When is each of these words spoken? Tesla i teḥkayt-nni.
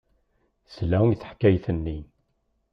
Tesla 0.65 0.99
i 1.13 1.15
teḥkayt-nni. 1.17 1.99